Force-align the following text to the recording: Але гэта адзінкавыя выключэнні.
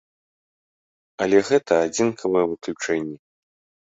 Але 1.25 1.37
гэта 1.51 1.73
адзінкавыя 1.87 2.45
выключэнні. 2.53 3.17